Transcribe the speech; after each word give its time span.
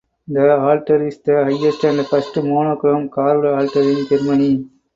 The 0.27 0.57
altar 0.57 1.05
is 1.05 1.19
the 1.19 1.43
highest 1.43 1.83
and 1.85 2.03
first 2.07 2.35
monochrome 2.37 3.09
carved 3.09 3.45
altar 3.45 3.83
in 3.87 4.07
Germany. 4.07 4.67